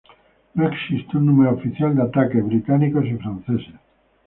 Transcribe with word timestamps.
No 0.55 0.67
existe 0.67 1.15
un 1.15 1.27
número 1.27 1.51
oficial 1.51 1.95
de 1.95 2.01
ataques 2.01 2.43
británicos 2.43 3.05
y 3.05 3.17
franceses. 3.17 3.71